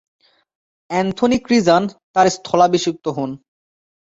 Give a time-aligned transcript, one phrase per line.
[0.89, 3.29] Anthony ক্রিজান তাঁর স্থলাভিষিক্ত হন।